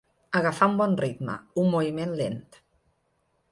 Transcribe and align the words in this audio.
Agafar 0.37 0.67
un 0.71 0.77
bon 0.79 0.95
ritme, 1.01 1.35
un 1.65 1.71
moviment 1.75 2.17
lent. 2.23 2.43